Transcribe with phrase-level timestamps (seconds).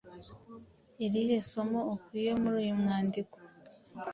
[1.05, 3.37] irihe somo ukuye muri uyu mwandiko?